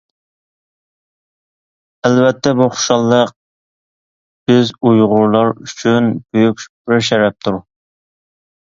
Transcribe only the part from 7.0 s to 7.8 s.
شەرەپتۇر!